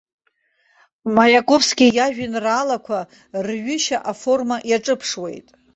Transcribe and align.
Маиаковски 1.15 1.85
иажәеинраалақәа 1.97 2.99
рҩышьа 3.45 3.97
аформа 4.11 4.57
иаҿыԥшуеит. 4.69 5.47